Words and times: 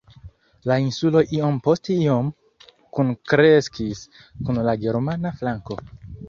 La 0.69 0.75
insulo 0.83 1.21
iom 1.39 1.59
post 1.67 1.89
iom 1.95 2.31
kunkreskis 2.99 4.03
kun 4.49 4.61
la 4.71 4.75
germana 4.87 5.35
flanko. 5.45 5.79